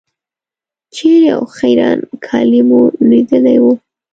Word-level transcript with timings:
چېرې 0.95 1.29
او 1.35 1.43
خیرن 1.57 1.99
کالي 2.25 2.61
مو 2.69 2.81
لوېدلي 3.07 3.57
وو. 3.63 3.73